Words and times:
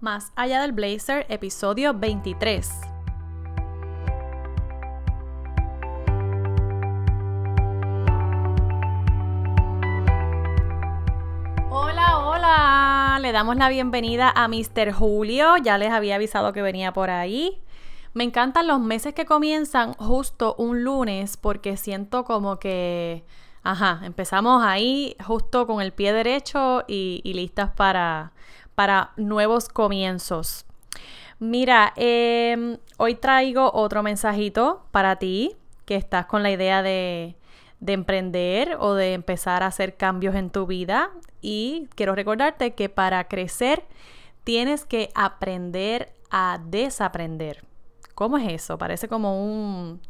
Más 0.00 0.30
allá 0.36 0.62
del 0.62 0.70
blazer, 0.70 1.26
episodio 1.28 1.92
23. 1.92 2.70
Hola, 11.68 12.18
hola. 12.20 13.18
Le 13.20 13.32
damos 13.32 13.56
la 13.56 13.68
bienvenida 13.68 14.32
a 14.32 14.46
Mr. 14.46 14.92
Julio. 14.92 15.56
Ya 15.56 15.78
les 15.78 15.90
había 15.90 16.14
avisado 16.14 16.52
que 16.52 16.62
venía 16.62 16.92
por 16.92 17.10
ahí. 17.10 17.60
Me 18.14 18.22
encantan 18.22 18.68
los 18.68 18.78
meses 18.78 19.14
que 19.14 19.26
comienzan 19.26 19.94
justo 19.94 20.54
un 20.58 20.84
lunes 20.84 21.36
porque 21.36 21.76
siento 21.76 22.22
como 22.22 22.60
que, 22.60 23.24
ajá, 23.64 24.02
empezamos 24.04 24.62
ahí 24.62 25.16
justo 25.26 25.66
con 25.66 25.82
el 25.82 25.92
pie 25.92 26.12
derecho 26.12 26.84
y, 26.86 27.20
y 27.24 27.34
listas 27.34 27.70
para, 27.70 28.32
para 28.78 29.10
nuevos 29.16 29.68
comienzos. 29.68 30.64
Mira, 31.40 31.92
em, 31.96 32.78
hoy 32.96 33.16
traigo 33.16 33.72
otro 33.74 34.04
mensajito 34.04 34.84
para 34.92 35.16
ti 35.16 35.56
que 35.84 35.96
estás 35.96 36.26
con 36.26 36.44
la 36.44 36.52
idea 36.52 36.80
de, 36.84 37.34
de 37.80 37.92
emprender 37.92 38.76
o 38.78 38.94
de 38.94 39.14
empezar 39.14 39.64
a 39.64 39.66
hacer 39.66 39.96
cambios 39.96 40.36
en 40.36 40.50
tu 40.50 40.68
vida. 40.68 41.10
Y 41.40 41.88
quiero 41.96 42.14
recordarte 42.14 42.76
que 42.76 42.88
para 42.88 43.26
crecer 43.26 43.82
tienes 44.44 44.84
que 44.84 45.10
aprender 45.16 46.12
a 46.30 46.60
desaprender. 46.64 47.64
¿Cómo 48.14 48.38
es 48.38 48.48
eso? 48.48 48.78
Parece 48.78 49.08
como 49.08 49.44
un, 49.44 50.00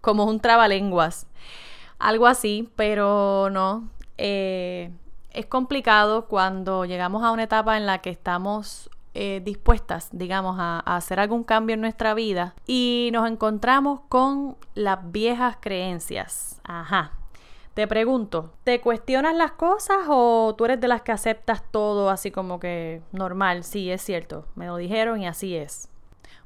como 0.00 0.24
un 0.24 0.40
trabalenguas. 0.40 1.28
Algo 2.00 2.26
así, 2.26 2.68
pero 2.74 3.50
no. 3.50 3.88
Eh, 4.18 4.90
es 5.36 5.46
complicado 5.46 6.26
cuando 6.26 6.86
llegamos 6.86 7.22
a 7.22 7.30
una 7.30 7.42
etapa 7.42 7.76
en 7.76 7.84
la 7.84 7.98
que 7.98 8.08
estamos 8.08 8.90
eh, 9.12 9.42
dispuestas, 9.44 10.08
digamos, 10.10 10.56
a, 10.58 10.80
hacer 10.80 11.20
algún 11.20 11.44
cambio 11.44 11.74
en 11.74 11.82
nuestra 11.82 12.14
vida 12.14 12.54
y 12.66 13.10
nos 13.12 13.30
encontramos 13.30 14.00
con 14.08 14.56
las 14.74 15.12
viejas 15.12 15.58
creencias. 15.60 16.60
Ajá. 16.64 17.12
Te 17.74 17.86
pregunto, 17.86 18.54
¿te 18.64 18.80
cuestionas 18.80 19.36
las 19.36 19.52
cosas 19.52 19.98
o 20.08 20.54
tú 20.56 20.64
eres 20.64 20.80
de 20.80 20.88
las 20.88 21.02
que 21.02 21.12
aceptas 21.12 21.62
todo 21.70 22.08
así 22.08 22.30
como 22.30 22.58
que 22.58 23.02
normal? 23.12 23.62
Sí, 23.62 23.90
es 23.90 24.00
cierto, 24.00 24.46
me 24.54 24.66
lo 24.66 24.78
dijeron 24.78 25.20
y 25.20 25.26
así 25.26 25.54
es. 25.54 25.90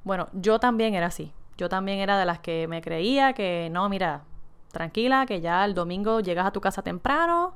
Bueno, 0.02 0.26
yo 0.32 0.58
también 0.58 0.96
era 0.96 1.06
así. 1.06 1.32
Yo 1.56 1.68
también 1.68 2.00
era 2.00 2.18
de 2.18 2.24
las 2.24 2.40
que 2.40 2.66
me 2.66 2.82
creía 2.82 3.34
que 3.34 3.68
no, 3.70 3.88
mira, 3.88 4.24
tranquila, 4.72 5.26
que 5.26 5.40
ya 5.40 5.64
el 5.64 5.74
domingo 5.74 6.18
llegas 6.18 6.46
a 6.46 6.50
tu 6.50 6.60
casa 6.60 6.82
temprano 6.82 7.54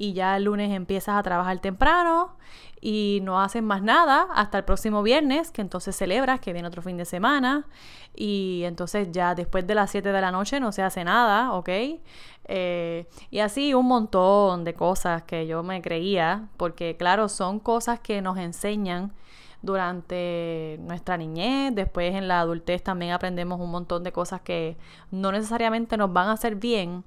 y 0.00 0.14
ya 0.14 0.34
el 0.38 0.44
lunes 0.44 0.72
empiezas 0.72 1.18
a 1.18 1.22
trabajar 1.22 1.58
temprano 1.58 2.38
y 2.80 3.20
no 3.22 3.38
haces 3.38 3.62
más 3.62 3.82
nada 3.82 4.28
hasta 4.34 4.56
el 4.56 4.64
próximo 4.64 5.02
viernes, 5.02 5.50
que 5.50 5.60
entonces 5.60 5.94
celebras 5.94 6.40
que 6.40 6.54
viene 6.54 6.66
otro 6.66 6.80
fin 6.80 6.96
de 6.96 7.04
semana 7.04 7.66
y 8.16 8.62
entonces 8.64 9.08
ya 9.12 9.34
después 9.34 9.66
de 9.66 9.74
las 9.74 9.90
7 9.90 10.10
de 10.10 10.20
la 10.22 10.32
noche 10.32 10.58
no 10.58 10.72
se 10.72 10.82
hace 10.82 11.04
nada, 11.04 11.52
¿ok? 11.52 11.68
Eh, 12.46 13.08
y 13.30 13.40
así 13.40 13.74
un 13.74 13.88
montón 13.88 14.64
de 14.64 14.72
cosas 14.72 15.22
que 15.24 15.46
yo 15.46 15.62
me 15.62 15.82
creía, 15.82 16.48
porque 16.56 16.96
claro, 16.96 17.28
son 17.28 17.60
cosas 17.60 18.00
que 18.00 18.22
nos 18.22 18.38
enseñan 18.38 19.12
durante 19.60 20.78
nuestra 20.80 21.18
niñez, 21.18 21.74
después 21.74 22.14
en 22.14 22.26
la 22.26 22.40
adultez 22.40 22.82
también 22.82 23.12
aprendemos 23.12 23.60
un 23.60 23.70
montón 23.70 24.02
de 24.02 24.12
cosas 24.12 24.40
que 24.40 24.78
no 25.10 25.30
necesariamente 25.30 25.98
nos 25.98 26.10
van 26.10 26.28
a 26.28 26.32
hacer 26.32 26.54
bien, 26.56 27.04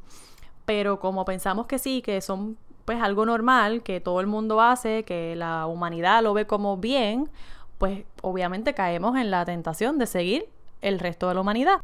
pero 0.65 0.99
como 0.99 1.25
pensamos 1.25 1.65
que 1.65 1.79
sí, 1.79 2.03
que 2.03 2.21
son 2.21 2.57
pues 2.85 3.01
algo 3.01 3.25
normal 3.25 3.83
que 3.83 3.99
todo 3.99 4.19
el 4.19 4.27
mundo 4.27 4.61
hace, 4.61 5.03
que 5.03 5.35
la 5.35 5.67
humanidad 5.67 6.21
lo 6.23 6.33
ve 6.33 6.45
como 6.45 6.77
bien, 6.77 7.29
pues 7.77 8.03
obviamente 8.21 8.73
caemos 8.73 9.17
en 9.17 9.31
la 9.31 9.45
tentación 9.45 9.97
de 9.97 10.07
seguir 10.07 10.47
el 10.81 10.99
resto 10.99 11.27
de 11.27 11.35
la 11.35 11.41
humanidad. 11.41 11.81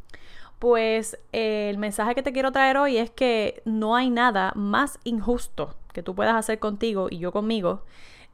Pues 0.58 1.18
el 1.32 1.78
mensaje 1.78 2.14
que 2.14 2.22
te 2.22 2.32
quiero 2.32 2.52
traer 2.52 2.76
hoy 2.76 2.98
es 2.98 3.10
que 3.10 3.62
no 3.64 3.96
hay 3.96 4.10
nada 4.10 4.52
más 4.54 4.98
injusto 5.04 5.74
que 5.92 6.02
tú 6.02 6.14
puedas 6.14 6.36
hacer 6.36 6.58
contigo 6.58 7.08
y 7.10 7.18
yo 7.18 7.32
conmigo 7.32 7.82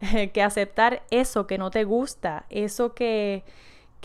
que 0.33 0.43
aceptar 0.43 1.03
eso 1.10 1.47
que 1.47 1.59
no 1.59 1.71
te 1.71 1.84
gusta, 1.84 2.47
eso 2.50 2.94
que, 2.94 3.44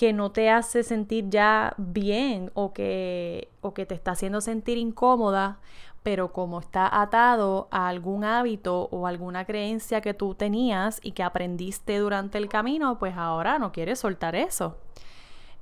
que 0.01 0.13
no 0.13 0.31
te 0.31 0.49
hace 0.49 0.81
sentir 0.81 1.29
ya 1.29 1.75
bien 1.77 2.49
o 2.55 2.73
que, 2.73 3.49
o 3.61 3.75
que 3.75 3.85
te 3.85 3.93
está 3.93 4.13
haciendo 4.13 4.41
sentir 4.41 4.79
incómoda 4.79 5.59
pero 6.01 6.33
como 6.33 6.59
está 6.59 6.89
atado 7.03 7.67
a 7.69 7.87
algún 7.87 8.23
hábito 8.23 8.89
o 8.89 9.05
alguna 9.05 9.45
creencia 9.45 10.01
que 10.01 10.15
tú 10.15 10.33
tenías 10.33 10.99
y 11.03 11.11
que 11.11 11.21
aprendiste 11.21 11.99
durante 11.99 12.39
el 12.39 12.49
camino, 12.49 12.97
pues 12.97 13.15
ahora 13.15 13.59
no 13.59 13.71
quieres 13.71 13.99
soltar 13.99 14.35
eso. 14.35 14.75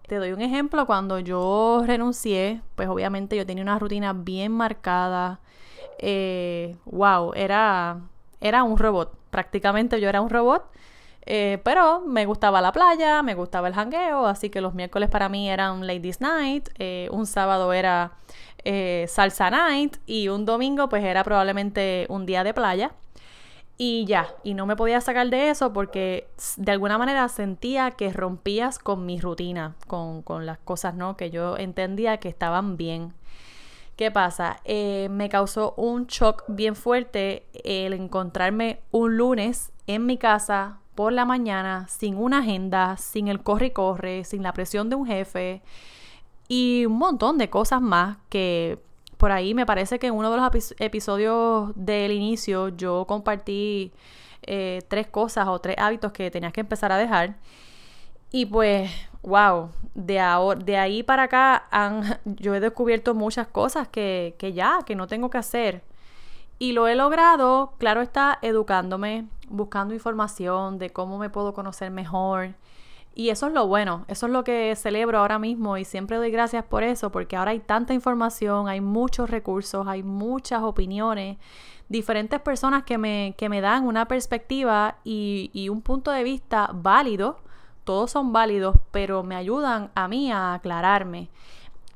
Te 0.08 0.16
doy 0.16 0.32
un 0.32 0.40
ejemplo, 0.40 0.86
cuando 0.86 1.20
yo 1.20 1.84
renuncié, 1.86 2.62
pues 2.76 2.88
obviamente 2.88 3.36
yo 3.36 3.46
tenía 3.46 3.64
una 3.64 3.78
rutina 3.78 4.14
bien 4.14 4.54
marcada. 4.54 5.42
Eh, 5.98 6.78
wow, 6.86 7.34
era, 7.36 8.00
era 8.40 8.64
un 8.64 8.78
robot, 8.78 9.14
prácticamente 9.32 10.00
yo 10.00 10.08
era 10.08 10.22
un 10.22 10.30
robot. 10.30 10.64
Eh, 11.32 11.60
pero 11.64 12.02
me 12.02 12.26
gustaba 12.26 12.60
la 12.60 12.72
playa, 12.72 13.22
me 13.22 13.36
gustaba 13.36 13.68
el 13.68 13.76
jangueo, 13.76 14.26
así 14.26 14.50
que 14.50 14.62
los 14.62 14.74
miércoles 14.74 15.10
para 15.10 15.30
mí 15.30 15.48
eran 15.48 15.86
Ladies 15.86 16.22
Night, 16.22 16.70
eh, 16.80 17.08
un 17.12 17.28
sábado 17.28 17.72
era 17.72 18.14
eh, 18.66 19.06
salsa 19.08 19.52
night 19.52 19.98
y 20.08 20.30
un 20.30 20.46
domingo 20.46 20.90
pues 20.90 21.04
era 21.04 21.24
probablemente 21.24 22.08
un 22.10 22.26
día 22.26 22.44
de 22.44 22.56
playa. 22.56 22.94
Y 23.78 24.06
ya, 24.06 24.28
y 24.44 24.56
no 24.56 24.66
me 24.66 24.76
podía 24.76 25.00
sacar 25.02 25.30
de 25.30 25.52
eso 25.52 25.72
porque 25.72 26.28
de 26.58 26.72
alguna 26.72 26.98
manera 26.98 27.30
sentía 27.30 27.92
que 27.92 28.12
rompías 28.12 28.80
con 28.80 29.06
mi 29.06 29.22
rutina, 29.22 29.76
con, 29.86 30.24
las 30.48 30.58
cosas, 30.58 30.96
¿no? 30.96 31.16
Que 31.16 31.30
yo 31.30 31.58
entendía 31.58 32.18
que 32.18 32.28
estaban 32.28 32.76
bien. 32.76 33.14
¿Qué 33.96 34.10
pasa? 34.10 34.58
Me 34.66 35.30
causó 35.30 35.76
un 35.78 36.08
shock 36.08 36.44
bien 36.48 36.76
fuerte 36.76 37.46
el 37.64 37.94
encontrarme 37.94 38.82
un 38.92 39.16
lunes 39.16 39.72
en 39.88 40.06
mi 40.06 40.18
casa 40.18 40.80
por 41.00 41.14
la 41.14 41.24
mañana, 41.24 41.88
sin 41.88 42.18
una 42.18 42.40
agenda, 42.40 42.98
sin 42.98 43.30
el 43.30 43.42
corre 43.42 43.68
y 43.68 43.72
corre, 43.72 44.26
sin 44.26 44.44
la 44.44 44.52
presión 44.52 44.90
de 44.90 44.98
un 44.98 45.08
jefe, 45.08 45.62
y 46.50 46.86
un 46.86 46.98
montón 46.98 47.38
de 47.38 47.50
cosas 47.50 47.82
más 47.82 48.18
que 48.28 48.80
por 49.16 49.32
ahí 49.32 49.54
me 49.54 49.66
parece 49.66 49.98
que 49.98 50.08
en 50.08 50.14
uno 50.14 50.30
de 50.30 50.36
los 50.36 50.76
episodios 50.78 51.72
del 51.76 52.12
inicio 52.12 52.68
yo 52.68 53.06
compartí 53.08 53.94
eh, 54.42 54.82
tres 54.90 55.08
cosas 55.08 55.48
o 55.48 55.60
tres 55.60 55.78
hábitos 55.80 56.12
que 56.12 56.30
tenías 56.32 56.52
que 56.52 56.60
empezar 56.60 56.92
a 56.92 56.98
dejar. 56.98 57.38
Y 58.30 58.48
pues, 58.48 58.92
wow, 59.22 59.70
de, 59.96 60.20
ahora, 60.20 60.60
de 60.60 60.76
ahí 60.76 61.02
para 61.04 61.24
acá 61.24 61.66
han, 61.72 62.20
yo 62.26 62.56
he 62.56 62.60
descubierto 62.60 63.16
muchas 63.16 63.48
cosas 63.48 63.88
que, 63.88 64.36
que 64.38 64.52
ya, 64.52 64.80
que 64.86 64.96
no 64.96 65.08
tengo 65.08 65.30
que 65.30 65.38
hacer. 65.38 65.82
Y 66.60 66.74
lo 66.74 66.88
he 66.88 66.96
logrado, 66.96 67.74
claro 67.78 68.02
está, 68.02 68.38
educándome, 68.42 69.28
buscando 69.48 69.94
información 69.94 70.78
de 70.78 70.90
cómo 70.90 71.18
me 71.18 71.30
puedo 71.30 71.54
conocer 71.54 71.90
mejor, 71.90 72.56
y 73.16 73.32
eso 73.32 73.48
es 73.48 73.54
lo 73.54 73.68
bueno, 73.68 74.06
eso 74.08 74.28
es 74.28 74.32
lo 74.32 74.44
que 74.44 74.74
celebro 74.76 75.20
ahora 75.20 75.40
mismo 75.40 75.78
y 75.78 75.84
siempre 75.84 76.18
doy 76.18 76.32
gracias 76.32 76.64
por 76.64 76.84
eso, 76.84 77.12
porque 77.12 77.36
ahora 77.36 77.52
hay 77.52 77.60
tanta 77.60 77.94
información, 77.94 78.70
hay 78.70 78.82
muchos 78.82 79.30
recursos, 79.30 79.88
hay 79.88 80.04
muchas 80.04 80.62
opiniones, 80.64 81.38
diferentes 81.90 82.40
personas 82.40 82.84
que 82.84 82.98
me, 82.98 83.36
que 83.38 83.50
me 83.50 83.62
dan 83.62 83.86
una 83.86 84.08
perspectiva 84.08 84.98
y, 85.04 85.50
y 85.54 85.70
un 85.70 85.82
punto 85.82 86.12
de 86.12 86.24
vista 86.24 86.70
válido, 86.74 87.40
todos 87.84 88.12
son 88.12 88.32
válidos, 88.32 88.78
pero 88.92 89.24
me 89.24 89.36
ayudan 89.36 89.92
a 89.96 90.08
mí 90.08 90.32
a 90.32 90.54
aclararme 90.54 91.30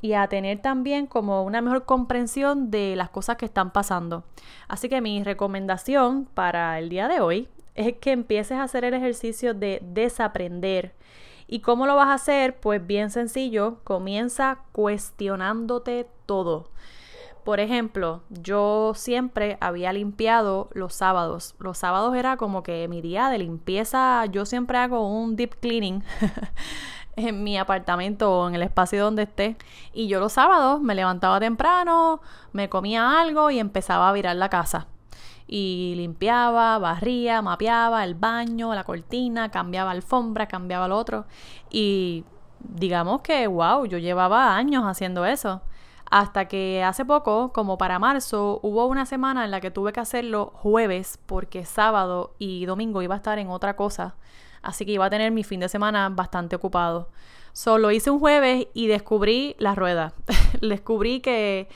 y 0.04 0.16
a 0.16 0.28
tener 0.28 0.60
también 0.60 1.08
como 1.08 1.44
una 1.44 1.62
mejor 1.62 1.86
comprensión 1.86 2.70
de 2.70 2.94
las 2.98 3.10
cosas 3.10 3.38
que 3.38 3.46
están 3.46 3.72
pasando. 3.72 4.26
Así 4.68 4.90
que 4.90 5.00
mi 5.00 5.24
recomendación 5.24 6.26
para 6.34 6.78
el 6.78 6.90
día 6.90 7.08
de 7.08 7.22
hoy 7.22 7.48
es 7.74 7.94
que 7.94 8.12
empieces 8.12 8.58
a 8.58 8.64
hacer 8.64 8.84
el 8.84 8.96
ejercicio 8.96 9.54
de 9.54 9.80
desaprender. 9.82 10.94
¿Y 11.48 11.62
cómo 11.62 11.88
lo 11.88 11.96
vas 11.96 12.10
a 12.10 12.16
hacer? 12.16 12.60
Pues 12.60 12.86
bien 12.86 13.12
sencillo, 13.12 13.78
comienza 13.86 14.60
cuestionándote 14.74 16.06
todo. 16.26 16.70
Por 17.46 17.62
ejemplo, 17.62 18.24
yo 18.30 18.92
siempre 18.96 19.58
había 19.62 19.94
limpiado 19.94 20.68
los 20.74 20.94
sábados. 20.94 21.56
Los 21.60 21.78
sábados 21.78 22.14
era 22.18 22.36
como 22.36 22.62
que 22.62 22.90
mi 22.90 23.02
día 23.02 23.30
de 23.30 23.38
limpieza, 23.38 24.26
yo 24.26 24.46
siempre 24.46 24.78
hago 24.80 25.08
un 25.08 25.38
deep 25.38 25.56
cleaning 25.62 26.04
en 27.16 27.44
mi 27.44 27.58
apartamento 27.58 28.32
o 28.32 28.48
en 28.48 28.56
el 28.56 28.64
espacio 28.64 29.04
donde 29.04 29.24
esté. 29.24 29.56
Y 29.94 30.08
yo 30.08 30.20
los 30.20 30.34
sábados 30.34 30.82
me 30.82 30.96
levantaba 30.96 31.40
temprano, 31.40 32.22
me 32.52 32.70
comía 32.70 33.20
algo 33.20 33.52
y 33.52 33.60
empezaba 33.60 34.10
a 34.10 34.14
virar 34.14 34.36
la 34.36 34.50
casa 34.50 34.88
y 35.48 35.94
limpiaba, 35.96 36.80
barría, 36.80 37.42
mapeaba 37.42 38.04
el 38.04 38.16
baño, 38.16 38.74
la 38.74 38.84
cortina, 38.84 39.50
cambiaba 39.50 39.92
alfombra, 39.92 40.48
cambiaba 40.48 40.88
lo 40.88 40.98
otro. 40.98 41.26
Y 41.70 42.26
digamos 42.60 43.22
que, 43.22 43.48
wow, 43.48 43.86
yo 43.86 43.98
llevaba 43.98 44.56
años 44.56 44.84
haciendo 44.86 45.26
eso. 45.26 45.62
Hasta 46.10 46.48
que 46.48 46.84
hace 46.84 47.06
poco, 47.06 47.52
como 47.54 47.78
para 47.78 48.00
marzo, 48.00 48.60
hubo 48.62 48.86
una 48.86 49.06
semana 49.06 49.46
en 49.46 49.52
la 49.52 49.62
que 49.62 49.72
tuve 49.72 49.94
que 49.94 50.00
hacerlo 50.00 50.52
jueves 50.56 51.20
porque 51.26 51.66
sábado 51.66 52.36
y 52.40 52.66
domingo 52.66 53.02
iba 53.02 53.16
a 53.16 53.18
estar 53.18 53.40
en 53.40 53.50
otra 53.50 53.76
cosa 53.76 54.16
Así 54.64 54.86
que 54.86 54.94
iba 54.94 55.06
a 55.06 55.10
tener 55.10 55.32
mi 55.32 55.44
fin 55.44 55.60
de 55.60 55.70
semana 55.70 56.10
bastante 56.10 56.56
ocupado. 56.56 57.10
Solo 57.52 57.92
hice 57.92 58.10
un 58.10 58.20
jueves 58.20 58.68
y 58.74 58.88
descubrí 58.88 59.56
la 59.60 59.76
rueda. 59.76 60.14
descubrí 60.62 61.20
que 61.20 61.68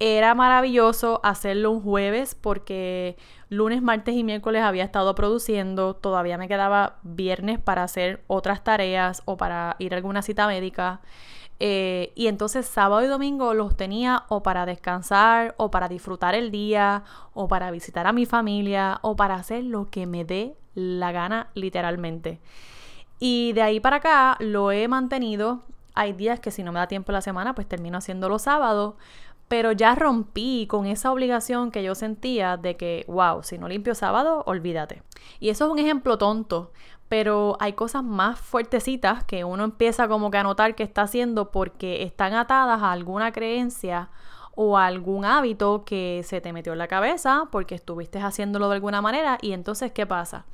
era 0.00 0.34
maravilloso 0.34 1.20
hacerlo 1.22 1.70
un 1.70 1.80
jueves 1.80 2.34
porque 2.34 3.16
lunes, 3.48 3.82
martes 3.82 4.16
y 4.16 4.24
miércoles 4.24 4.62
había 4.62 4.82
estado 4.82 5.14
produciendo. 5.14 5.94
Todavía 5.94 6.38
me 6.38 6.48
quedaba 6.48 6.96
viernes 7.04 7.60
para 7.60 7.84
hacer 7.84 8.24
otras 8.26 8.64
tareas 8.64 9.22
o 9.26 9.36
para 9.36 9.76
ir 9.78 9.94
a 9.94 9.98
alguna 9.98 10.22
cita 10.22 10.48
médica. 10.48 11.02
Eh, 11.64 12.10
y 12.16 12.26
entonces 12.26 12.66
sábado 12.66 13.04
y 13.04 13.06
domingo 13.06 13.54
los 13.54 13.76
tenía 13.76 14.24
o 14.26 14.42
para 14.42 14.66
descansar 14.66 15.54
o 15.58 15.70
para 15.70 15.88
disfrutar 15.88 16.34
el 16.34 16.50
día 16.50 17.04
o 17.34 17.46
para 17.46 17.70
visitar 17.70 18.08
a 18.08 18.12
mi 18.12 18.26
familia 18.26 18.98
o 19.02 19.14
para 19.14 19.36
hacer 19.36 19.62
lo 19.62 19.88
que 19.88 20.08
me 20.08 20.24
dé 20.24 20.56
la 20.74 21.12
gana 21.12 21.50
literalmente. 21.54 22.40
Y 23.20 23.52
de 23.52 23.62
ahí 23.62 23.78
para 23.78 23.98
acá 23.98 24.36
lo 24.40 24.72
he 24.72 24.88
mantenido. 24.88 25.62
Hay 25.94 26.14
días 26.14 26.40
que 26.40 26.50
si 26.50 26.64
no 26.64 26.72
me 26.72 26.80
da 26.80 26.88
tiempo 26.88 27.12
la 27.12 27.20
semana, 27.20 27.54
pues 27.54 27.68
termino 27.68 27.98
haciendo 27.98 28.28
los 28.28 28.42
sábados. 28.42 28.96
Pero 29.46 29.70
ya 29.70 29.94
rompí 29.94 30.66
con 30.66 30.86
esa 30.86 31.12
obligación 31.12 31.70
que 31.70 31.84
yo 31.84 31.94
sentía 31.94 32.56
de 32.56 32.76
que, 32.76 33.04
wow, 33.06 33.44
si 33.44 33.56
no 33.58 33.68
limpio 33.68 33.94
sábado, 33.94 34.42
olvídate. 34.46 35.04
Y 35.38 35.50
eso 35.50 35.66
es 35.66 35.70
un 35.70 35.78
ejemplo 35.78 36.18
tonto, 36.18 36.72
pero 37.12 37.58
hay 37.60 37.74
cosas 37.74 38.02
más 38.02 38.40
fuertecitas 38.40 39.22
que 39.24 39.44
uno 39.44 39.64
empieza 39.64 40.08
como 40.08 40.30
que 40.30 40.38
a 40.38 40.42
notar 40.44 40.74
que 40.74 40.82
está 40.82 41.02
haciendo 41.02 41.50
porque 41.50 42.04
están 42.04 42.32
atadas 42.32 42.80
a 42.80 42.90
alguna 42.90 43.32
creencia 43.32 44.08
o 44.54 44.78
a 44.78 44.86
algún 44.86 45.26
hábito 45.26 45.84
que 45.84 46.22
se 46.24 46.40
te 46.40 46.54
metió 46.54 46.72
en 46.72 46.78
la 46.78 46.88
cabeza 46.88 47.48
porque 47.52 47.74
estuviste 47.74 48.18
haciéndolo 48.18 48.70
de 48.70 48.76
alguna 48.76 49.02
manera 49.02 49.36
y 49.42 49.52
entonces 49.52 49.92
¿qué 49.92 50.06
pasa? 50.06 50.46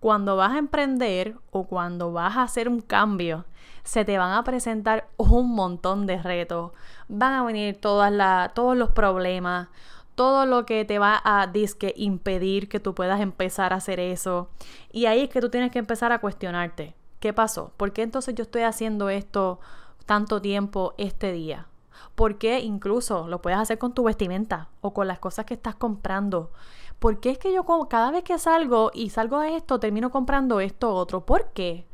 Cuando 0.00 0.36
vas 0.36 0.52
a 0.52 0.58
emprender 0.58 1.38
o 1.50 1.66
cuando 1.66 2.12
vas 2.12 2.36
a 2.36 2.42
hacer 2.42 2.68
un 2.68 2.82
cambio, 2.82 3.46
se 3.82 4.04
te 4.04 4.18
van 4.18 4.32
a 4.32 4.44
presentar 4.44 5.08
un 5.16 5.54
montón 5.54 6.04
de 6.06 6.20
retos, 6.20 6.72
van 7.08 7.32
a 7.32 7.42
venir 7.42 7.80
todas 7.80 8.52
todos 8.52 8.76
los 8.76 8.90
problemas, 8.90 9.68
todo 10.14 10.46
lo 10.46 10.66
que 10.66 10.84
te 10.84 10.98
va 10.98 11.20
a 11.24 11.46
disque 11.46 11.94
impedir 11.96 12.68
que 12.68 12.80
tú 12.80 12.94
puedas 12.94 13.20
empezar 13.20 13.72
a 13.72 13.76
hacer 13.76 14.00
eso. 14.00 14.50
Y 14.92 15.06
ahí 15.06 15.20
es 15.20 15.28
que 15.28 15.40
tú 15.40 15.48
tienes 15.48 15.70
que 15.70 15.78
empezar 15.78 16.12
a 16.12 16.20
cuestionarte. 16.20 16.94
¿Qué 17.20 17.32
pasó? 17.32 17.72
¿Por 17.76 17.92
qué 17.92 18.02
entonces 18.02 18.34
yo 18.34 18.42
estoy 18.42 18.62
haciendo 18.62 19.08
esto 19.08 19.60
tanto 20.06 20.42
tiempo 20.42 20.94
este 20.98 21.32
día? 21.32 21.68
¿Por 22.14 22.38
qué 22.38 22.60
incluso 22.60 23.28
lo 23.28 23.40
puedes 23.40 23.58
hacer 23.58 23.78
con 23.78 23.94
tu 23.94 24.04
vestimenta 24.04 24.68
o 24.80 24.92
con 24.92 25.06
las 25.08 25.18
cosas 25.18 25.44
que 25.44 25.54
estás 25.54 25.76
comprando? 25.76 26.50
¿Por 26.98 27.20
qué 27.20 27.30
es 27.30 27.38
que 27.38 27.52
yo 27.52 27.64
cada 27.88 28.10
vez 28.10 28.22
que 28.24 28.38
salgo 28.38 28.90
y 28.94 29.10
salgo 29.10 29.38
a 29.38 29.50
esto 29.50 29.80
termino 29.80 30.10
comprando 30.10 30.60
esto 30.60 30.94
otro? 30.94 31.24
¿Por 31.24 31.52
qué? 31.52 31.86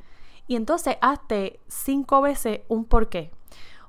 Y 0.46 0.56
entonces 0.56 0.96
hazte 1.00 1.60
cinco 1.68 2.20
veces 2.20 2.60
un 2.68 2.84
por 2.84 3.08
qué. 3.08 3.30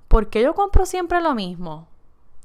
¿Por 0.07 0.29
qué 0.29 0.41
yo 0.41 0.53
compro 0.53 0.85
siempre 0.85 1.21
lo 1.21 1.35
mismo? 1.35 1.87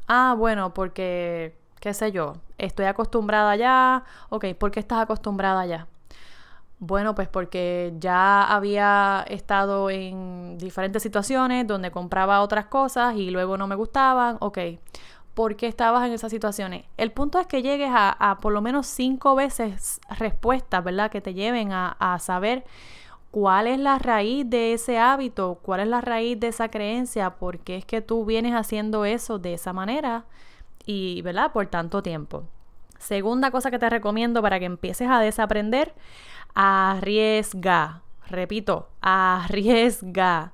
Ah, 0.06 0.34
bueno, 0.38 0.74
porque 0.74 1.56
qué 1.84 1.92
sé 1.92 2.12
yo, 2.12 2.32
estoy 2.56 2.86
acostumbrada 2.86 3.56
ya, 3.56 4.04
ok, 4.30 4.54
¿por 4.58 4.70
qué 4.70 4.80
estás 4.80 5.02
acostumbrada 5.02 5.66
ya? 5.66 5.86
Bueno, 6.78 7.14
pues 7.14 7.28
porque 7.28 7.92
ya 7.98 8.42
había 8.42 9.22
estado 9.28 9.90
en 9.90 10.56
diferentes 10.56 11.02
situaciones 11.02 11.66
donde 11.66 11.90
compraba 11.90 12.40
otras 12.40 12.66
cosas 12.66 13.16
y 13.16 13.28
luego 13.30 13.58
no 13.58 13.66
me 13.66 13.74
gustaban, 13.74 14.38
ok. 14.40 14.58
¿Por 15.34 15.56
qué 15.56 15.66
estabas 15.66 16.06
en 16.06 16.14
esas 16.14 16.30
situaciones? 16.30 16.86
El 16.96 17.12
punto 17.12 17.38
es 17.38 17.46
que 17.46 17.60
llegues 17.60 17.90
a, 17.92 18.38
por 18.40 18.54
lo 18.54 18.62
menos 18.62 18.86
cinco 18.86 19.34
veces 19.34 20.00
respuestas, 20.18 20.82
¿verdad? 20.82 21.10
Que 21.10 21.20
te 21.20 21.34
lleven 21.34 21.72
a, 21.72 21.96
a 21.98 22.18
saber 22.18 22.64
cuál 23.30 23.66
es 23.66 23.78
la 23.78 23.98
raíz 23.98 24.48
de 24.48 24.72
ese 24.72 24.98
hábito, 24.98 25.58
cuál 25.60 25.80
es 25.80 25.88
la 25.88 26.00
raíz 26.00 26.40
de 26.40 26.48
esa 26.48 26.70
creencia, 26.70 27.34
por 27.34 27.58
qué 27.58 27.76
es 27.76 27.84
que 27.84 28.00
tú 28.00 28.24
vienes 28.24 28.54
haciendo 28.54 29.04
eso 29.04 29.38
de 29.38 29.52
esa 29.52 29.74
manera 29.74 30.24
y, 30.86 31.22
¿verdad? 31.22 31.52
Por 31.52 31.66
tanto 31.66 32.02
tiempo. 32.02 32.44
Segunda 32.98 33.50
cosa 33.50 33.70
que 33.70 33.78
te 33.78 33.90
recomiendo 33.90 34.40
para 34.42 34.58
que 34.58 34.64
empieces 34.64 35.08
a 35.10 35.20
desaprender, 35.20 35.94
arriesga. 36.54 38.02
Repito, 38.28 38.88
arriesga. 39.00 40.52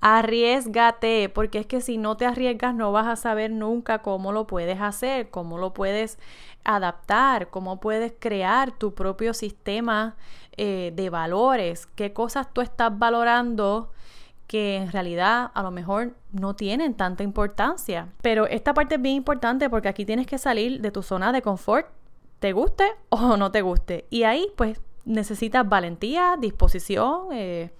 Arriesgate, 0.00 1.28
porque 1.28 1.58
es 1.58 1.66
que 1.66 1.82
si 1.82 1.98
no 1.98 2.16
te 2.16 2.24
arriesgas 2.24 2.74
no 2.74 2.90
vas 2.90 3.06
a 3.06 3.16
saber 3.16 3.50
nunca 3.50 3.98
cómo 3.98 4.32
lo 4.32 4.46
puedes 4.46 4.80
hacer, 4.80 5.28
cómo 5.28 5.58
lo 5.58 5.74
puedes 5.74 6.18
adaptar, 6.64 7.50
cómo 7.50 7.80
puedes 7.80 8.14
crear 8.18 8.72
tu 8.72 8.94
propio 8.94 9.34
sistema 9.34 10.16
eh, 10.56 10.92
de 10.94 11.10
valores, 11.10 11.86
qué 11.96 12.14
cosas 12.14 12.50
tú 12.52 12.62
estás 12.62 12.98
valorando 12.98 13.90
que 14.50 14.78
en 14.78 14.90
realidad 14.90 15.52
a 15.54 15.62
lo 15.62 15.70
mejor 15.70 16.16
no 16.32 16.56
tienen 16.56 16.94
tanta 16.94 17.22
importancia. 17.22 18.08
Pero 18.20 18.48
esta 18.48 18.74
parte 18.74 18.96
es 18.96 19.00
bien 19.00 19.14
importante 19.14 19.70
porque 19.70 19.86
aquí 19.86 20.04
tienes 20.04 20.26
que 20.26 20.38
salir 20.38 20.80
de 20.80 20.90
tu 20.90 21.04
zona 21.04 21.30
de 21.30 21.40
confort, 21.40 21.86
te 22.40 22.52
guste 22.52 22.84
o 23.10 23.36
no 23.36 23.52
te 23.52 23.62
guste. 23.62 24.06
Y 24.10 24.24
ahí 24.24 24.48
pues 24.56 24.80
necesitas 25.04 25.68
valentía, 25.68 26.36
disposición 26.36 27.28
eh, 27.30 27.70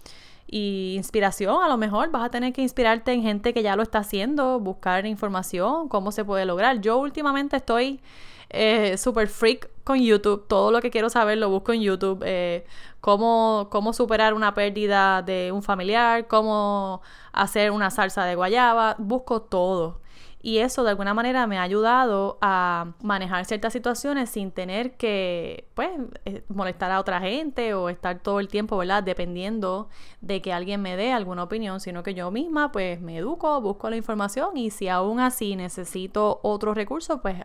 y 0.46 0.94
inspiración. 0.96 1.60
A 1.60 1.66
lo 1.66 1.76
mejor 1.76 2.12
vas 2.12 2.22
a 2.22 2.28
tener 2.28 2.52
que 2.52 2.62
inspirarte 2.62 3.12
en 3.12 3.22
gente 3.22 3.52
que 3.52 3.64
ya 3.64 3.74
lo 3.74 3.82
está 3.82 3.98
haciendo, 3.98 4.60
buscar 4.60 5.06
información, 5.06 5.88
cómo 5.88 6.12
se 6.12 6.24
puede 6.24 6.44
lograr. 6.44 6.80
Yo 6.80 6.98
últimamente 6.98 7.56
estoy 7.56 8.00
eh, 8.50 8.96
super 8.98 9.28
freak 9.28 9.70
con 9.84 10.00
YouTube. 10.00 10.46
Todo 10.48 10.70
lo 10.70 10.80
que 10.80 10.90
quiero 10.90 11.10
saber 11.10 11.38
lo 11.38 11.48
busco 11.50 11.72
en 11.72 11.82
YouTube. 11.82 12.22
Eh, 12.24 12.64
cómo, 13.00 13.68
cómo 13.70 13.92
superar 13.92 14.34
una 14.34 14.54
pérdida 14.54 15.22
de 15.22 15.52
un 15.52 15.62
familiar, 15.62 16.26
cómo 16.28 17.02
hacer 17.32 17.70
una 17.70 17.90
salsa 17.90 18.24
de 18.24 18.34
guayaba. 18.34 18.96
Busco 18.98 19.42
todo. 19.42 20.00
Y 20.42 20.58
eso 20.58 20.84
de 20.84 20.90
alguna 20.90 21.12
manera 21.12 21.46
me 21.46 21.58
ha 21.58 21.62
ayudado 21.62 22.38
a 22.40 22.94
manejar 23.02 23.44
ciertas 23.44 23.74
situaciones 23.74 24.30
sin 24.30 24.50
tener 24.52 24.96
que, 24.96 25.68
pues, 25.74 25.90
eh, 26.24 26.42
molestar 26.48 26.90
a 26.90 26.98
otra 27.00 27.20
gente 27.20 27.74
o 27.74 27.90
estar 27.90 28.20
todo 28.20 28.40
el 28.40 28.48
tiempo, 28.48 28.78
¿verdad? 28.78 29.02
Dependiendo 29.02 29.90
de 30.22 30.40
que 30.40 30.54
alguien 30.54 30.80
me 30.80 30.96
dé 30.96 31.12
alguna 31.12 31.42
opinión, 31.42 31.78
sino 31.80 32.02
que 32.02 32.14
yo 32.14 32.30
misma, 32.30 32.72
pues, 32.72 33.00
me 33.02 33.18
educo, 33.18 33.60
busco 33.60 33.90
la 33.90 33.96
información 33.96 34.56
y 34.56 34.70
si 34.70 34.88
aún 34.88 35.20
así 35.20 35.56
necesito 35.56 36.40
otros 36.42 36.74
recursos, 36.74 37.20
pues 37.20 37.44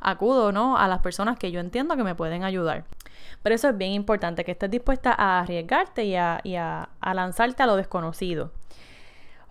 acudo 0.00 0.52
¿no? 0.52 0.76
a 0.76 0.88
las 0.88 1.00
personas 1.00 1.38
que 1.38 1.50
yo 1.50 1.60
entiendo 1.60 1.96
que 1.96 2.04
me 2.04 2.14
pueden 2.14 2.44
ayudar. 2.44 2.84
Pero 3.42 3.54
eso 3.54 3.68
es 3.68 3.76
bien 3.76 3.92
importante, 3.92 4.44
que 4.44 4.52
estés 4.52 4.70
dispuesta 4.70 5.14
a 5.16 5.40
arriesgarte 5.40 6.04
y 6.04 6.16
a, 6.16 6.40
y 6.44 6.56
a, 6.56 6.88
lanzarte 7.02 7.62
a 7.62 7.66
lo 7.66 7.76
desconocido. 7.76 8.52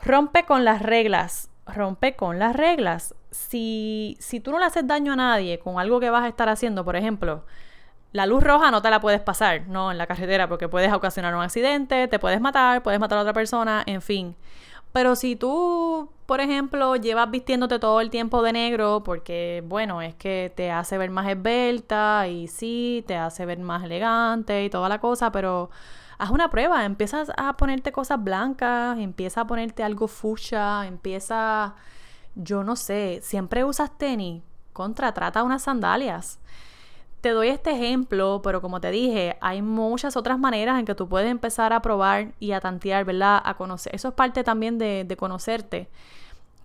Rompe 0.03 0.45
con 0.45 0.65
las 0.65 0.81
reglas. 0.81 1.49
Rompe 1.65 2.15
con 2.15 2.39
las 2.39 2.55
reglas. 2.55 3.15
Si, 3.31 4.17
si 4.19 4.39
tú 4.39 4.51
no 4.51 4.59
le 4.59 4.65
haces 4.65 4.87
daño 4.87 5.13
a 5.13 5.15
nadie 5.15 5.59
con 5.59 5.79
algo 5.79 5.99
que 5.99 6.09
vas 6.09 6.23
a 6.23 6.27
estar 6.27 6.49
haciendo, 6.49 6.83
por 6.83 6.95
ejemplo, 6.95 7.45
la 8.11 8.25
luz 8.25 8.43
roja 8.43 8.71
no 8.71 8.81
te 8.81 8.89
la 8.89 8.99
puedes 8.99 9.21
pasar, 9.21 9.67
¿no? 9.67 9.91
En 9.91 9.97
la 9.97 10.05
carretera, 10.05 10.47
porque 10.47 10.67
puedes 10.67 10.91
ocasionar 10.91 11.33
un 11.33 11.41
accidente, 11.41 12.07
te 12.07 12.19
puedes 12.19 12.41
matar, 12.41 12.83
puedes 12.83 12.99
matar 12.99 13.17
a 13.19 13.21
otra 13.21 13.33
persona, 13.33 13.83
en 13.85 14.01
fin. 14.01 14.35
Pero 14.91 15.15
si 15.15 15.35
tú, 15.35 16.09
por 16.25 16.41
ejemplo, 16.41 16.95
llevas 16.97 17.31
vistiéndote 17.31 17.79
todo 17.79 18.01
el 18.01 18.09
tiempo 18.09 18.41
de 18.43 18.53
negro 18.53 19.03
porque, 19.03 19.63
bueno, 19.65 20.01
es 20.01 20.15
que 20.15 20.51
te 20.55 20.71
hace 20.71 20.97
ver 20.97 21.09
más 21.11 21.29
esbelta 21.29 22.27
y 22.27 22.47
sí, 22.47 23.03
te 23.07 23.15
hace 23.15 23.45
ver 23.45 23.59
más 23.59 23.83
elegante 23.83 24.65
y 24.65 24.69
toda 24.69 24.89
la 24.89 24.99
cosa, 24.99 25.31
pero 25.31 25.69
haz 26.17 26.29
una 26.29 26.49
prueba, 26.49 26.85
empiezas 26.85 27.31
a 27.37 27.55
ponerte 27.57 27.91
cosas 27.91 28.21
blancas, 28.23 28.97
empieza 28.99 29.41
a 29.41 29.47
ponerte 29.47 29.83
algo 29.83 30.07
fucha, 30.07 30.85
empieza, 30.87 31.75
yo 32.35 32.63
no 32.63 32.75
sé, 32.75 33.19
siempre 33.23 33.63
usas 33.63 33.97
tenis, 33.97 34.43
contra, 34.73 35.13
trata 35.13 35.43
unas 35.43 35.63
sandalias. 35.63 36.39
Te 37.21 37.29
doy 37.29 37.49
este 37.49 37.71
ejemplo, 37.71 38.41
pero 38.43 38.61
como 38.61 38.81
te 38.81 38.89
dije, 38.89 39.37
hay 39.41 39.61
muchas 39.61 40.17
otras 40.17 40.39
maneras 40.39 40.79
en 40.79 40.85
que 40.85 40.95
tú 40.95 41.07
puedes 41.07 41.29
empezar 41.29 41.71
a 41.71 41.81
probar 41.81 42.33
y 42.39 42.51
a 42.53 42.59
tantear, 42.59 43.05
¿verdad? 43.05 43.39
A 43.45 43.53
conocer. 43.53 43.93
Eso 43.93 44.07
es 44.07 44.13
parte 44.15 44.43
también 44.43 44.79
de, 44.79 45.15
conocerte. 45.19 45.87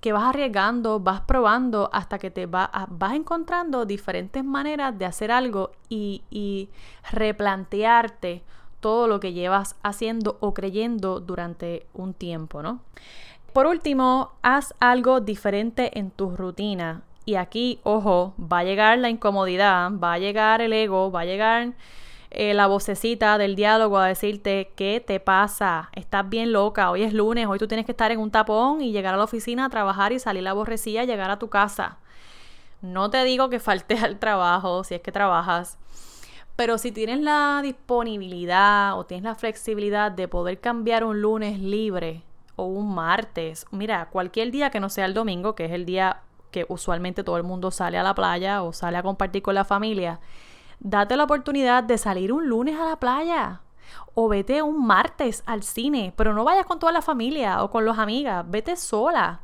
Que 0.00 0.12
vas 0.12 0.24
arriesgando, 0.24 0.98
vas 0.98 1.20
probando 1.20 1.90
hasta 1.92 2.18
que 2.18 2.30
te 2.30 2.46
vas 2.46 2.68
encontrando 3.12 3.84
diferentes 3.84 4.42
maneras 4.44 4.98
de 4.98 5.04
hacer 5.04 5.30
algo 5.30 5.72
y, 5.90 6.22
y 6.30 6.70
replantearte 7.10 8.42
todo 8.80 9.08
lo 9.08 9.20
que 9.20 9.34
llevas 9.34 9.76
haciendo 9.82 10.38
o 10.40 10.54
creyendo 10.54 11.20
durante 11.20 11.86
un 11.92 12.14
tiempo, 12.14 12.62
¿no? 12.62 12.80
Por 13.52 13.66
último, 13.66 14.32
haz 14.42 14.74
algo 14.80 15.20
diferente 15.20 15.98
en 15.98 16.10
tu 16.10 16.36
rutina. 16.36 17.02
Y 17.26 17.34
aquí, 17.34 17.80
ojo, 17.82 18.34
va 18.40 18.60
a 18.60 18.64
llegar 18.64 18.98
la 18.98 19.10
incomodidad, 19.10 19.90
va 19.92 20.12
a 20.12 20.18
llegar 20.18 20.62
el 20.62 20.72
ego, 20.72 21.10
va 21.10 21.22
a 21.22 21.24
llegar 21.24 21.72
eh, 22.30 22.54
la 22.54 22.68
vocecita 22.68 23.36
del 23.36 23.56
diálogo 23.56 23.98
a 23.98 24.06
decirte, 24.06 24.70
¿qué 24.76 25.02
te 25.04 25.18
pasa? 25.18 25.90
Estás 25.94 26.28
bien 26.28 26.52
loca, 26.52 26.88
hoy 26.88 27.02
es 27.02 27.12
lunes, 27.12 27.48
hoy 27.48 27.58
tú 27.58 27.66
tienes 27.66 27.84
que 27.84 27.90
estar 27.90 28.12
en 28.12 28.20
un 28.20 28.30
tapón 28.30 28.80
y 28.80 28.92
llegar 28.92 29.14
a 29.14 29.16
la 29.16 29.24
oficina 29.24 29.64
a 29.64 29.70
trabajar 29.70 30.12
y 30.12 30.20
salir 30.20 30.44
la 30.44 30.50
aborrecida 30.50 31.02
y 31.02 31.08
llegar 31.08 31.30
a 31.30 31.40
tu 31.40 31.48
casa. 31.48 31.98
No 32.80 33.10
te 33.10 33.24
digo 33.24 33.48
que 33.48 33.58
faltes 33.58 34.04
al 34.04 34.20
trabajo 34.20 34.84
si 34.84 34.94
es 34.94 35.00
que 35.00 35.10
trabajas, 35.12 35.78
Pero 36.56 36.78
si 36.78 36.92
tienes 36.92 37.20
la 37.20 37.60
disponibilidad 37.62 38.98
o 38.98 39.04
tienes 39.04 39.24
la 39.24 39.34
flexibilidad 39.34 40.12
de 40.12 40.28
poder 40.28 40.60
cambiar 40.60 41.04
un 41.04 41.20
lunes 41.20 41.58
libre 41.58 42.22
o 42.54 42.66
un 42.66 42.94
martes, 42.94 43.66
mira, 43.72 44.08
cualquier 44.10 44.50
día 44.52 44.70
que 44.70 44.80
no 44.80 44.88
sea 44.88 45.06
el 45.06 45.14
domingo, 45.14 45.54
que 45.54 45.66
es 45.66 45.72
el 45.72 45.84
día 45.86 46.22
que 46.56 46.64
usualmente 46.70 47.22
todo 47.22 47.36
el 47.36 47.42
mundo 47.42 47.70
sale 47.70 47.98
a 47.98 48.02
la 48.02 48.14
playa 48.14 48.62
o 48.62 48.72
sale 48.72 48.96
a 48.96 49.02
compartir 49.02 49.42
con 49.42 49.54
la 49.54 49.66
familia, 49.66 50.20
date 50.80 51.14
la 51.14 51.24
oportunidad 51.24 51.84
de 51.84 51.98
salir 51.98 52.32
un 52.32 52.48
lunes 52.48 52.80
a 52.80 52.86
la 52.86 52.96
playa 52.96 53.60
o 54.14 54.26
vete 54.26 54.62
un 54.62 54.86
martes 54.86 55.42
al 55.44 55.62
cine, 55.62 56.14
pero 56.16 56.32
no 56.32 56.44
vayas 56.44 56.64
con 56.64 56.78
toda 56.78 56.92
la 56.92 57.02
familia 57.02 57.62
o 57.62 57.70
con 57.70 57.84
los 57.84 57.98
amigas, 57.98 58.42
vete 58.48 58.74
sola. 58.74 59.42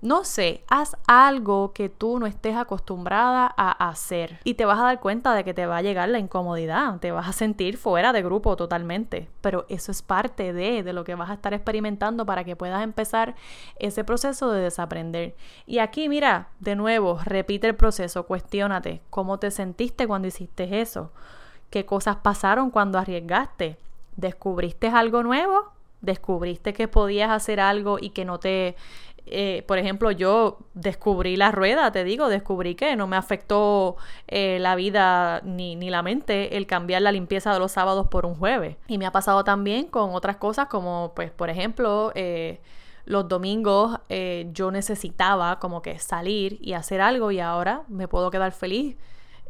No 0.00 0.22
sé, 0.22 0.62
haz 0.68 0.96
algo 1.08 1.72
que 1.72 1.88
tú 1.88 2.20
no 2.20 2.26
estés 2.26 2.54
acostumbrada 2.54 3.52
a 3.56 3.88
hacer 3.88 4.38
y 4.44 4.54
te 4.54 4.64
vas 4.64 4.78
a 4.78 4.84
dar 4.84 5.00
cuenta 5.00 5.34
de 5.34 5.42
que 5.42 5.54
te 5.54 5.66
va 5.66 5.78
a 5.78 5.82
llegar 5.82 6.08
la 6.08 6.20
incomodidad, 6.20 7.00
te 7.00 7.10
vas 7.10 7.26
a 7.26 7.32
sentir 7.32 7.76
fuera 7.78 8.12
de 8.12 8.22
grupo 8.22 8.54
totalmente, 8.54 9.28
pero 9.40 9.66
eso 9.68 9.90
es 9.90 10.02
parte 10.02 10.52
de, 10.52 10.84
de 10.84 10.92
lo 10.92 11.02
que 11.02 11.16
vas 11.16 11.30
a 11.30 11.34
estar 11.34 11.52
experimentando 11.52 12.24
para 12.24 12.44
que 12.44 12.54
puedas 12.54 12.84
empezar 12.84 13.34
ese 13.80 14.04
proceso 14.04 14.52
de 14.52 14.62
desaprender. 14.62 15.34
Y 15.66 15.80
aquí, 15.80 16.08
mira, 16.08 16.50
de 16.60 16.76
nuevo, 16.76 17.18
repite 17.24 17.66
el 17.66 17.74
proceso, 17.74 18.24
cuestiónate 18.24 19.02
cómo 19.10 19.40
te 19.40 19.50
sentiste 19.50 20.06
cuando 20.06 20.28
hiciste 20.28 20.80
eso, 20.80 21.10
qué 21.70 21.86
cosas 21.86 22.18
pasaron 22.18 22.70
cuando 22.70 23.00
arriesgaste, 23.00 23.78
descubriste 24.14 24.86
algo 24.86 25.24
nuevo, 25.24 25.72
descubriste 26.00 26.72
que 26.72 26.88
podías 26.88 27.30
hacer 27.30 27.60
algo 27.60 27.98
y 28.00 28.10
que 28.10 28.24
no 28.24 28.38
te 28.38 28.76
eh, 29.30 29.64
por 29.66 29.78
ejemplo, 29.78 30.10
yo 30.10 30.58
descubrí 30.74 31.36
la 31.36 31.52
rueda, 31.52 31.90
te 31.92 32.04
digo, 32.04 32.28
descubrí 32.28 32.74
que 32.74 32.96
no 32.96 33.06
me 33.06 33.16
afectó 33.16 33.96
eh, 34.26 34.58
la 34.60 34.74
vida 34.74 35.40
ni, 35.44 35.76
ni, 35.76 35.90
la 35.90 36.02
mente 36.02 36.56
el 36.56 36.66
cambiar 36.66 37.02
la 37.02 37.12
limpieza 37.12 37.52
de 37.52 37.58
los 37.58 37.72
sábados 37.72 38.08
por 38.08 38.26
un 38.26 38.34
jueves. 38.34 38.76
Y 38.86 38.98
me 38.98 39.06
ha 39.06 39.12
pasado 39.12 39.44
también 39.44 39.86
con 39.86 40.14
otras 40.14 40.36
cosas 40.36 40.68
como, 40.68 41.12
pues, 41.14 41.30
por 41.30 41.50
ejemplo, 41.50 42.12
eh, 42.14 42.60
los 43.04 43.26
domingos 43.26 43.98
yo 44.52 44.70
necesitaba 44.70 45.58
como 45.60 45.80
que 45.80 45.98
salir 45.98 46.58
y 46.60 46.74
hacer 46.74 47.00
algo 47.00 47.30
y 47.30 47.40
ahora 47.40 47.82
me 47.88 48.06
puedo 48.06 48.30
quedar 48.30 48.52
feliz. 48.52 48.96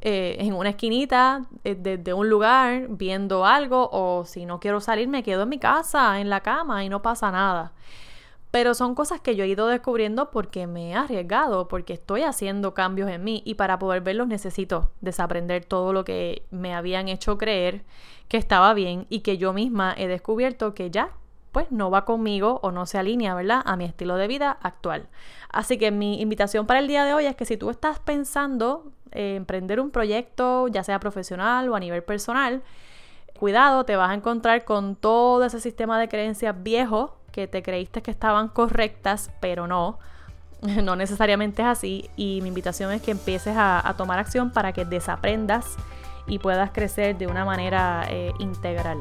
en 0.01 0.55
una 0.55 0.71
esquinita 0.71 1.45
desde 1.65 2.13
un 2.15 2.29
lugar 2.29 2.87
viendo 2.91 3.45
algo 3.45 3.91
o 3.91 4.25
si 4.25 4.47
no 4.47 4.61
quiero 4.61 4.81
salir 4.81 5.09
me 5.09 5.25
quedo 5.25 5.43
en 5.43 5.49
mi 5.49 5.59
casa, 5.59 6.21
en 6.21 6.31
la 6.31 6.41
cama 6.41 6.85
y 6.85 6.89
no 6.89 7.03
pasa 7.03 7.33
nada. 7.33 7.73
Pero 8.51 8.73
son 8.75 8.95
cosas 8.95 9.21
que 9.21 9.37
yo 9.37 9.45
he 9.45 9.49
ido 9.49 9.67
descubriendo 9.67 10.31
porque 10.31 10.67
me 10.67 10.91
he 10.91 10.95
arriesgado, 10.95 11.69
porque 11.69 11.93
estoy 11.93 12.23
haciendo 12.23 12.73
cambios 12.73 13.11
en 13.11 13.23
mí 13.23 13.43
y 13.45 13.55
para 13.55 13.79
poder 13.79 14.01
verlos 14.01 14.27
necesito 14.27 14.91
desaprender 15.01 15.65
todo 15.65 15.93
lo 15.93 16.05
que 16.05 16.47
me 16.51 16.75
habían 16.75 17.09
hecho 17.09 17.37
creer 17.37 17.85
que 18.29 18.39
estaba 18.39 18.73
bien 18.73 19.07
y 19.11 19.21
que 19.21 19.37
yo 19.37 19.53
misma 19.53 19.95
he 19.97 20.09
descubierto 20.09 20.75
que 20.75 20.91
ya 20.91 21.11
pues 21.53 21.71
no 21.71 21.91
va 21.91 22.05
conmigo 22.05 22.61
o 22.63 22.71
no 22.71 22.87
se 22.87 22.99
alinea, 22.99 23.35
¿verdad? 23.35 23.63
A 23.65 23.77
mi 23.77 23.85
estilo 23.85 24.17
de 24.17 24.29
vida 24.29 24.59
actual. 24.63 25.09
Así 25.51 25.79
que 25.79 25.91
mi 25.91 26.21
invitación 26.21 26.67
para 26.67 26.81
el 26.81 26.89
día 26.89 27.05
de 27.05 27.15
hoy 27.15 27.27
es 27.27 27.37
que 27.37 27.45
si 27.45 27.57
tú 27.57 27.71
estás 27.71 27.99
pensando 27.99 28.93
en 29.11 29.37
emprender 29.37 29.81
un 29.81 29.91
proyecto, 29.91 30.69
ya 30.69 30.85
sea 30.85 31.01
profesional 31.01 31.69
o 31.69 31.75
a 31.75 31.81
nivel 31.81 32.03
personal, 32.05 32.63
cuidado, 33.39 33.85
te 33.85 33.97
vas 33.97 34.11
a 34.11 34.15
encontrar 34.15 34.65
con 34.65 34.95
todo 34.95 35.45
ese 35.45 35.61
sistema 35.61 35.99
de 35.99 36.09
creencias 36.09 36.55
viejo 36.63 37.18
que 37.33 37.47
te 37.47 37.63
creíste 37.63 38.03
que 38.03 38.11
estaban 38.11 38.49
correctas, 38.49 39.31
pero 39.41 39.67
no. 39.67 39.99
No 40.83 40.97
necesariamente 40.97 41.63
es 41.63 41.69
así 41.69 42.11
y 42.17 42.41
mi 42.43 42.49
invitación 42.49 42.91
es 42.91 43.01
que 43.01 43.13
empieces 43.13 43.55
a, 43.57 43.95
tomar 43.97 44.19
acción 44.19 44.51
para 44.51 44.73
que 44.73 44.85
desaprendas 44.85 45.77
y 46.27 46.41
puedas 46.41 46.73
crecer 46.73 47.17
de 47.17 47.29
una 47.29 47.45
manera 47.45 48.05
eh, 48.11 48.33
integral. 48.41 49.01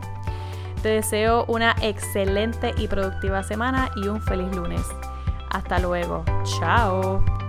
Te 0.84 0.90
deseo 0.90 1.46
una 1.48 1.76
excelente 1.82 2.76
y 2.78 2.88
productiva 2.88 3.42
semana 3.42 3.90
y 3.96 4.08
un 4.08 4.22
feliz 4.22 4.56
lunes. 4.56 4.84
Hasta 5.50 5.80
luego. 5.80 6.24
Chao. 6.60 7.47